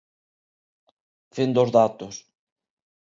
[1.35, 2.15] Fin dos datos.